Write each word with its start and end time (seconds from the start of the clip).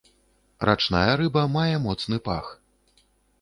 Рачная 0.69 1.09
рыба 1.21 1.43
мае 1.57 1.75
моцны 1.85 2.17
пах. 2.29 2.49